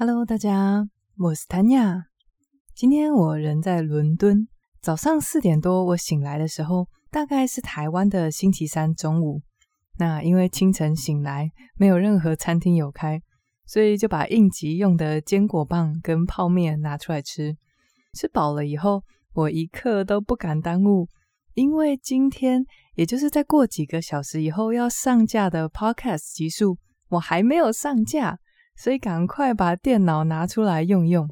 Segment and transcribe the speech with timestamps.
[0.00, 2.04] Hello，大家，我是谭雅。
[2.72, 4.46] 今天我人在伦敦，
[4.80, 9.42] 早上四点多我醒来的时候，大概是台湾的星期三中午。
[9.98, 13.20] 那因为清晨醒来，没有任何餐厅有开，
[13.66, 17.56] 所以就把应急用的坚果棒跟泡面拿出来吃。
[18.16, 19.02] 吃饱了以后，
[19.34, 21.08] 我一刻都不敢耽误，
[21.54, 26.78] 因为今天也就是再过几个小时以后要上架的 Podcast 集数，
[27.08, 28.38] 我还没有上架。
[28.78, 31.28] 所以赶快把电脑拿出来用用。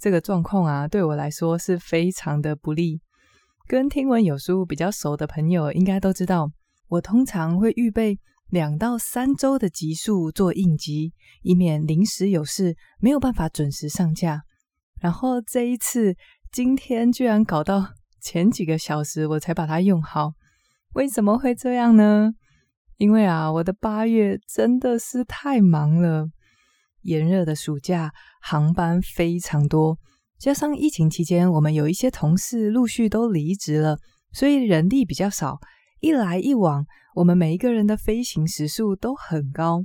[0.00, 3.02] 这个状况啊，对我来说是非常的不利。
[3.68, 6.50] 跟听闻有书比较熟的朋友应该都知道，
[6.88, 11.12] 我通常会预备两到三周的集数做应急，
[11.42, 14.42] 以免临时有事没有办法准时上架。
[14.98, 16.16] 然后这一次，
[16.50, 17.86] 今天居然搞到
[18.22, 20.32] 前几个小时我才把它用好，
[20.94, 22.32] 为什么会这样呢？
[23.00, 26.28] 因为啊，我的八月真的是太忙了，
[27.00, 29.96] 炎热的暑假，航班非常多，
[30.38, 33.96] 加上疫情期间，我们有一些同事陆续都离职了，
[34.34, 35.58] 所以人力比较少。
[36.00, 36.84] 一来一往，
[37.14, 39.82] 我们每一个人的飞行时数都很高。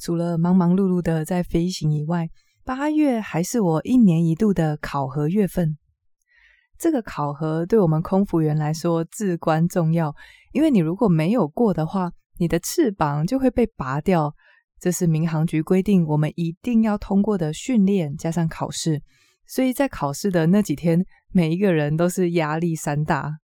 [0.00, 2.28] 除了忙忙碌碌的在飞行以外，
[2.64, 5.76] 八月还是我一年一度的考核月份。
[6.78, 10.14] 这个考核对我们空服员来说至关重要，
[10.52, 14.34] 因为你如果没有过的话，你的翅膀就会被拔掉。
[14.80, 19.02] 这是民航局规定我们一定要通过的训练加上考试，
[19.44, 23.38] 所以在考试的那几天，每一个人都是压力山大。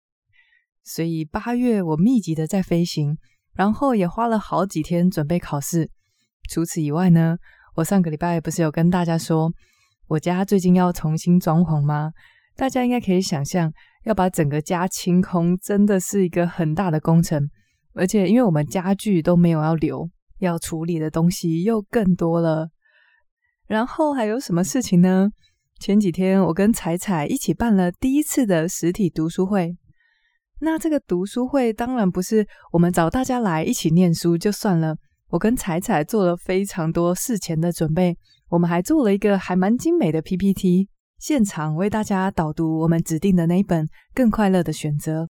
[0.84, 3.18] 所以八月我密集的在飞行，
[3.54, 5.90] 然后也花了好几天准备考试。
[6.50, 7.38] 除此以外呢，
[7.76, 9.54] 我上个礼拜不是有跟大家说，
[10.08, 12.12] 我家最近要重新装潢吗？
[12.56, 13.72] 大家应该可以想象，
[14.04, 17.50] 要把整个家清空，真的是一个很大的工程。
[17.94, 22.70] 而且，因为我们家具都没有要留，要处理的东西又更多了。
[23.68, 25.30] 然后还有什么事情呢？
[25.80, 29.76] 前几天我跟彩彩一起办了第一次的实体读书会。
[30.60, 34.96] 那这个读书会当然不是我们找大家来一起念书就算了，
[35.30, 38.16] 我跟彩彩做了非常多事前的准备，
[38.50, 40.88] 我们还做了一个还蛮精美的 PPT。
[41.22, 45.26] 现场为大家导读我们指定的那一本《更快乐的选择》。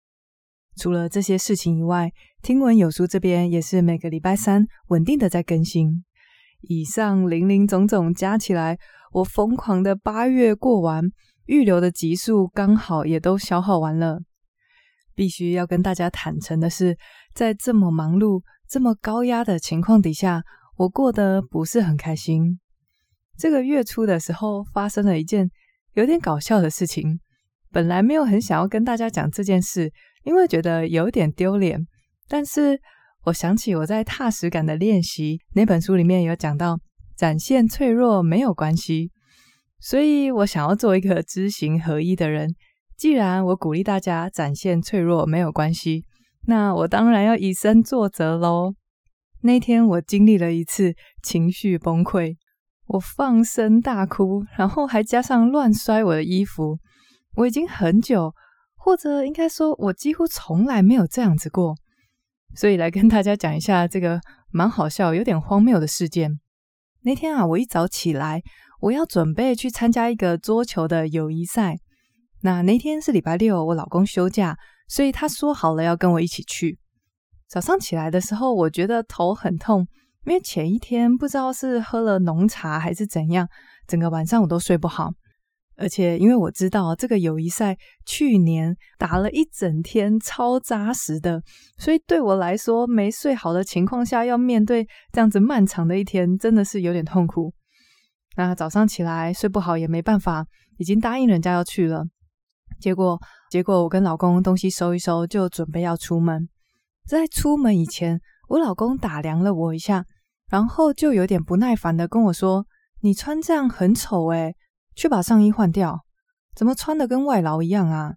[0.77, 2.13] 除了这些事情以外，
[2.43, 6.05] 听闻有书这边也是每个礼拜三稳定的在更新。
[6.61, 8.79] 以上零零总总加起来，
[9.15, 11.11] 我疯狂的八月过完，
[11.47, 14.21] 预留的集数刚好也都消耗完了。
[15.17, 16.97] 必须要跟大家坦诚的是，
[17.35, 20.45] 在这么忙碌、这么高压的情况底下，
[20.77, 22.61] 我过得不是很开心。
[23.37, 25.51] 这个月初的时候，发生了一件。
[25.95, 27.19] 有点搞笑的事情，
[27.71, 29.93] 本来没有很想要跟大家讲这件事，
[30.25, 31.87] 因为觉得有点丢脸。
[32.29, 32.81] 但是
[33.25, 36.79] 我想起我在《踏实感的练习》那本书里面有讲到，
[37.17, 39.11] 展现脆弱没有关系，
[39.81, 42.55] 所以我想要做一个知行合一的人。
[42.97, 46.05] 既然我鼓励大家展现脆弱没有关系，
[46.47, 48.75] 那我当然要以身作则喽。
[49.43, 52.37] 那天我经历了一次情绪崩溃。
[52.91, 56.77] 我放声大哭，然后还加上乱摔我的衣服。
[57.37, 58.35] 我已经很久，
[58.75, 61.77] 或者应该说，我几乎从来没有这样子过。
[62.57, 64.21] 所以来跟大家讲一下这个
[64.51, 66.41] 蛮好笑、有点荒谬的事件。
[67.03, 68.43] 那天啊，我一早起来，
[68.81, 71.77] 我要准备去参加一个桌球的友谊赛。
[72.43, 74.59] 那那天是礼拜六，我老公休假，
[74.89, 76.81] 所以他说好了要跟我一起去。
[77.47, 79.87] 早上起来的时候，我觉得头很痛。
[80.27, 83.49] 因为前一天不知道是喝了浓茶还是怎样，
[83.87, 85.11] 整个晚上我都睡不好。
[85.77, 91.43] 而且因为我知道这个友谊赛去年打了一整天，超扎实的，
[91.79, 97.55] 所以对我来说没睡好的情况下要面对这样子漫长的一天，真的是有点痛苦。
[98.37, 100.45] 那早上起来睡不好也没办法，
[100.77, 102.05] 已经答应人家要去了。
[102.79, 103.19] 结果
[103.51, 106.47] 结果我跟老公东西收一收，就准备要出门。
[107.07, 108.21] 在出门以前，
[108.51, 110.05] 我老公打量了我一下，
[110.49, 112.67] 然后就有点不耐烦的跟我说
[113.01, 114.57] ：“你穿这样很丑诶，
[114.97, 116.01] 去把上衣换掉。
[116.57, 118.15] 怎么穿的跟外劳一样啊？”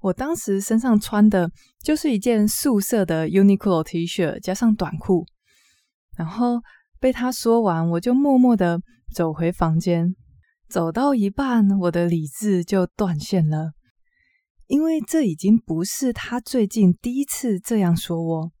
[0.00, 1.50] 我当时身上穿的
[1.84, 5.26] 就是一件素色的 Uniqlo T 恤加上短裤，
[6.16, 6.62] 然后
[6.98, 8.80] 被他说完，我就默默的
[9.14, 10.16] 走回房间。
[10.66, 13.72] 走到一半，我的理智就断线了，
[14.66, 18.52] 因为这已经不是他最近第一次这样说我。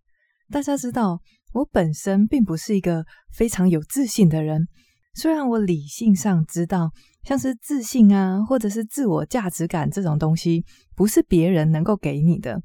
[0.50, 1.20] 大家知道，
[1.52, 4.66] 我本身并不是一个非常有自信的人。
[5.14, 6.90] 虽然我理性上知道，
[7.24, 10.64] 像是自信啊，或者是自我价值感这种东西，
[10.94, 12.62] 不是别人能够给你的。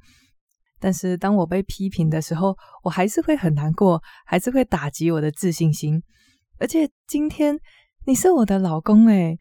[0.79, 6.01] 但是当我被批评的时候，我还是会很难过，还是会打击我的自信心。
[6.59, 7.57] 而且今天
[8.05, 9.37] 你是我的老公诶，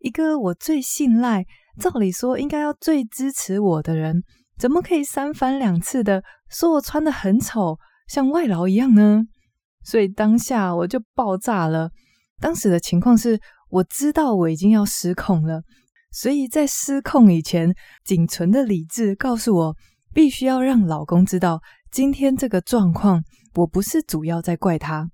[0.00, 1.46] 一个我最信赖，
[1.78, 4.22] 照理说应该要最支持我的人，
[4.58, 9.22] 怎么可以三番两次的说我穿得很丑，像外劳一样呢？
[9.84, 11.90] 所以当下我就爆炸了。
[12.40, 15.62] 当时的情况是，我知道我已经要失控了，
[16.10, 17.74] 所以在失控以前，
[18.04, 19.76] 仅存的理智告诉我，
[20.12, 21.60] 必须要让老公知道，
[21.90, 23.22] 今天这个状况，
[23.54, 25.08] 我不是主要在怪他。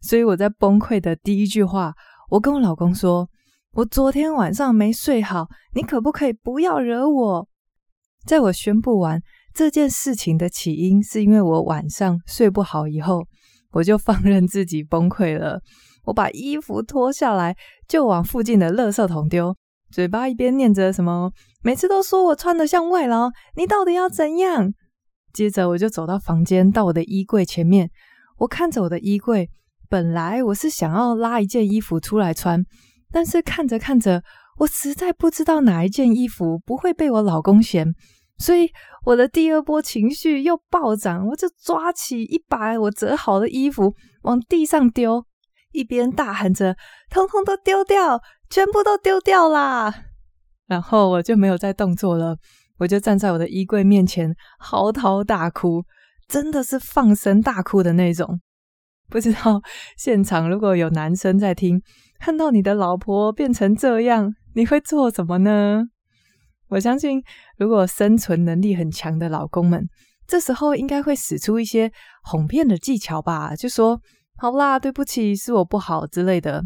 [0.00, 1.94] 所以我在崩溃的第一句话，
[2.30, 3.28] 我跟我老公说
[3.72, 7.48] ：“我昨天晚上没睡好，你可不可以不要惹我？”
[8.26, 9.20] 在我宣布完
[9.54, 13.24] 这件事情的起因，是因为我晚上睡不好以后，
[13.70, 15.60] 我就放任自己崩溃了。
[16.04, 17.56] 我把衣服脱下来，
[17.88, 19.56] 就往附近的垃圾桶丢，
[19.92, 21.30] 嘴巴一边念着什么，
[21.62, 24.74] 每次都说我穿得像外劳，你到底要怎样？
[25.32, 27.88] 接着我就走到房间，到我的衣柜前面，
[28.38, 29.48] 我看着我的衣柜。
[29.88, 32.60] 本来我是想要拉一件衣服出来穿，
[33.12, 34.20] 但是看着看着，
[34.58, 37.86] 我实在不知道哪一件衣服不会被我老公嫌，
[38.38, 38.68] 所以
[39.04, 45.24] 我的第二波情绪又暴涨，我就抓起一把我折好的衣服往地上丢，
[45.72, 46.76] 一边大喊着
[47.10, 49.94] ：“通通都丢掉，全部都丢掉啦！”
[50.66, 52.38] 然后我就没有再动作了，
[52.78, 55.84] 我就站在我的衣柜面前嚎啕大哭，
[56.26, 58.40] 真的是放声大哭的那种。
[59.10, 59.60] 不知道
[59.98, 61.82] 现场如果有男生在听，
[62.18, 65.82] 看到你的老婆变成这样，你会做什么呢？
[66.68, 67.22] 我相信，
[67.58, 69.88] 如果生存能力很强的老公们，
[70.26, 71.90] 这时候应该会使出一些
[72.22, 74.00] 哄骗的技巧吧，就说
[74.36, 76.62] “好啦，对不起，是我不好”之类的。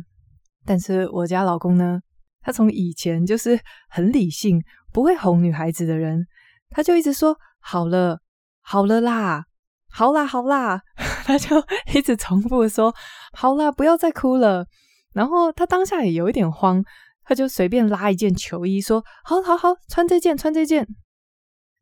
[0.65, 2.01] 但是我家老公呢，
[2.41, 3.59] 他从以前就是
[3.89, 4.63] 很理性，
[4.93, 6.27] 不会哄女孩子的人，
[6.71, 8.21] 他就一直说“好了，
[8.61, 9.45] 好了啦”。
[9.91, 10.83] 好啦，好啦，
[11.25, 11.57] 他就
[11.95, 12.95] 一直重复说
[13.33, 14.67] ：“好啦，不要再哭了。”
[15.15, 16.85] 然后他当下也有一点慌，
[17.29, 20.89] 他就随便拉一件球衣说：“好，好，好，穿这件，穿这件。”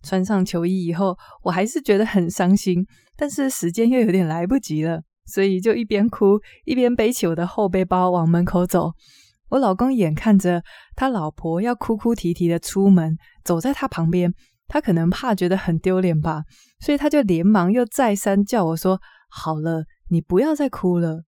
[0.03, 2.85] 穿上球衣以后，我还是觉得很伤心，
[3.17, 8.91] 但是时间又有点来不及了，所以就一边哭一边背起我的后背包往门口走。
[9.51, 10.65] 我老公眼看着
[10.97, 14.35] 他老婆要哭哭啼啼的出门，走在他旁边。
[14.67, 16.43] 他可能怕觉得很丢脸吧，
[16.81, 19.01] 所以他就连忙又再三叫我说
[19.31, 21.23] ：“好了，你不要再哭了。”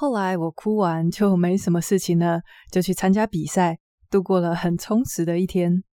[0.00, 2.40] 后来我哭完就没什么事情了，
[2.72, 5.84] 就去参加比赛，度过了很充实的一天。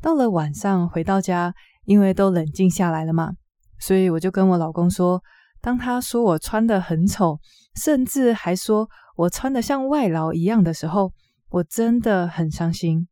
[0.00, 1.52] 到了晚上回到家，
[1.84, 3.32] 因为都冷静下来了嘛，
[3.78, 5.22] 所以我就跟我老公说
[5.60, 7.38] ：“当他说我穿得很丑，
[7.74, 11.12] 甚至还说我穿得像外劳一样的时候，
[11.50, 13.06] 我真的很伤心。”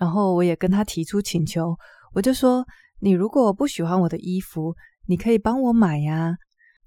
[0.00, 1.76] 然后我也跟他提出请求，
[2.14, 2.64] 我就说
[3.00, 4.74] ：“你如果不喜欢我的衣服，
[5.04, 6.34] 你可以帮我买呀，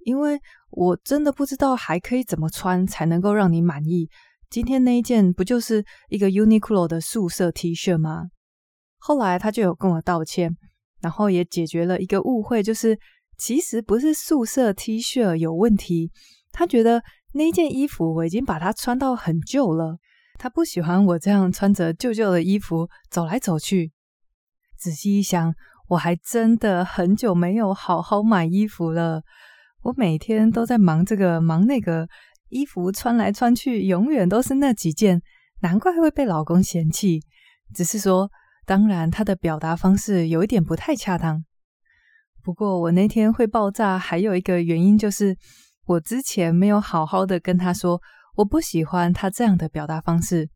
[0.06, 0.42] 因为
[0.75, 4.10] 我真的不知道还可以怎么穿才能够让你满意。
[4.50, 8.25] 今天那一件不就是一个 Uniqlo 的素色 T 恤吗？”
[9.00, 10.56] 后来他就有跟我道歉，
[11.01, 12.98] 然后也解决了一个误会，就是
[13.38, 16.12] 其实不是素色 T 恤有问题，
[16.51, 19.98] 他觉得那件衣服我已经把它穿到很旧了。
[20.38, 23.92] 他不喜欢我这样穿着旧旧的衣服走来走去。
[24.77, 25.54] 仔细一想，
[25.88, 29.22] 我还真的很久没有好好买衣服了。
[29.85, 32.09] 我每天都在忙这个忙那个，
[32.49, 35.21] 衣服穿来穿去，永远都是那几件，
[35.62, 37.21] 难怪会被老公嫌弃。
[37.71, 38.31] 只是说，
[38.65, 41.45] 当然他的表达方式有一点不太恰当。
[42.41, 45.38] 不过我那天会爆炸，还有一个原因就是，
[45.86, 48.01] 我之前没有好好的跟他说。
[48.38, 50.50] 我不喜欢他这样的表达方式，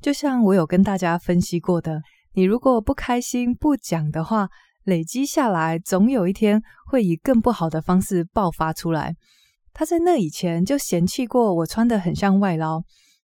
[0.00, 2.00] 就像我有跟大家分析过的，
[2.34, 4.48] 你如果不开心不讲的话，
[4.84, 9.14] 累积下来，总有一天会以更不好的方式爆发出来。
[9.72, 12.82] 他在那以前就嫌弃过我穿得很像外劳，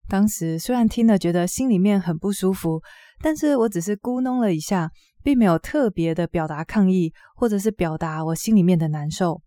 [0.07, 2.81] 当时虽然听了觉得心里面很不舒服，
[3.21, 4.91] 但是我只是咕哝了一下，
[5.23, 9.41] 并没有特别的表达抗议，或者是表达我心里面的难受，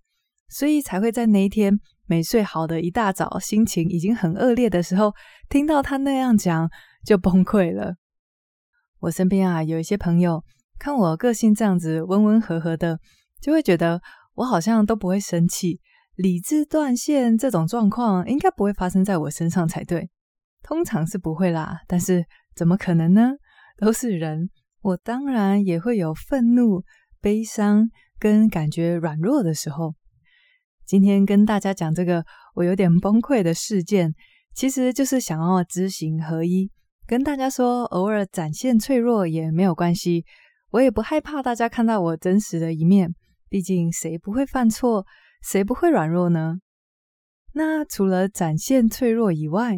[0.48, 1.78] 所以才会在那一天。
[2.10, 5.12] 没睡好的一大早，心情已经很恶劣的时候，
[5.50, 6.66] 听到他那样讲，
[7.04, 7.96] 就崩溃了。
[9.00, 10.42] 我身边啊，有一些朋友
[10.78, 12.98] 看我个性这样子温温和和的，
[13.40, 14.00] 就会觉得
[14.34, 15.80] 我好像都不会生气，
[16.14, 20.08] 理智断线这种状况应该不会发生在我身上才对。
[20.62, 23.32] 通常是不会啦，但是怎么可能呢？
[23.78, 24.50] 都是人，
[24.82, 26.82] 我当然也会有愤怒、
[27.20, 29.94] 悲伤跟感觉软弱的时候。
[30.84, 34.14] 今天跟大家讲这个我有点崩溃的事件，
[34.54, 36.70] 其实就是想要知行合一，
[37.06, 40.24] 跟大家说，偶尔展现脆弱也没有关系，
[40.70, 43.14] 我也不害怕大家看到我真实的一面，
[43.48, 45.06] 毕竟谁不会犯错，
[45.42, 46.58] 谁不会软弱呢？
[47.54, 49.76] 那除了展现脆弱以外，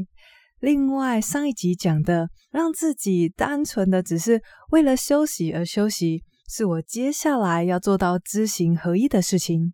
[0.58, 9.72] 另外上一集讲的让自己单纯的只是为了休息而休息，是我接下来要做到知行合一的事情。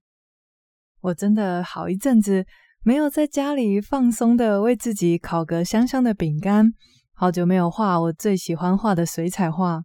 [1.00, 2.44] 我真的好一阵子
[2.85, 6.70] 没有在家里放松的为自己烤个香香的饼干，
[7.14, 9.82] 好久没有画我最喜欢画的水彩画，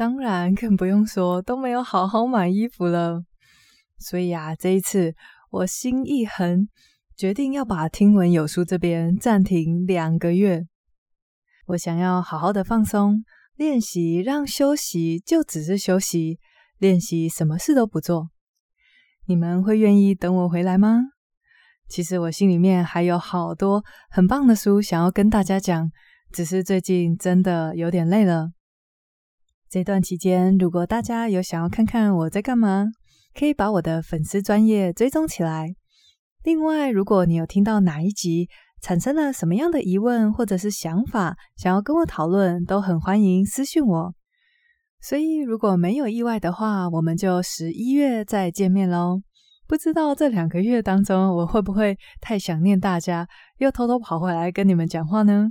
[0.00, 3.22] 当然更不用说都没有好好买衣服了。
[3.98, 5.14] 所以啊，这一次
[5.50, 6.66] 我心一横，
[7.14, 10.64] 决定要把听闻有书这边暂停两个月。
[11.66, 13.22] 我想要好好的放松，
[13.56, 16.38] 练习让休息就只是休息，
[16.78, 18.30] 练习什么事都不做。
[19.26, 20.96] 你们会愿意等我回来吗？
[21.90, 25.90] 其实我心里面还有好多很棒的书想要跟大家讲，
[26.32, 28.52] 只是最近真的有点累了。
[29.70, 32.88] 这段期间，如果大家有想要看看我在干嘛，
[33.38, 35.68] 可以把我的粉丝专业追踪起来。
[36.42, 38.48] 另外，如果你有听到哪一集
[38.82, 44.12] 产生了什么样的疑问或者是想法，想要跟我讨论，都很欢迎私讯我。
[45.00, 49.20] 所以，如果没有意外的话，我们就十一月再见面喽。
[49.68, 55.50] 不知道这两个月当中，我会不会太想念大家，又偷偷跑回来跟你们讲话呢？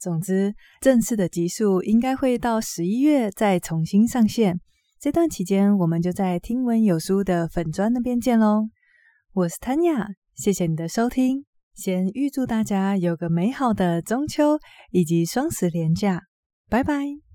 [0.00, 4.58] 总之，正式的集数应该会到十一月再重新上线。
[4.98, 8.68] 这段期间，我们就在听闻有书的粉砖那边见喽。
[9.34, 11.44] 我是 Tanya，谢谢你的收听。
[11.74, 14.58] 先预祝大家有个美好的中秋
[14.90, 16.22] 以及双十连假，
[16.68, 17.29] 拜拜。